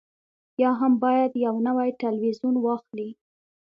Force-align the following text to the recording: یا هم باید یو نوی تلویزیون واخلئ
یا 0.61 0.71
هم 0.79 0.93
باید 1.03 1.31
یو 1.45 1.55
نوی 1.67 1.89
تلویزیون 2.01 2.55
واخلئ 2.59 3.09